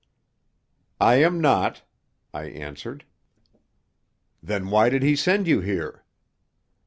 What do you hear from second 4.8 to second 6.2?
did he send you here?"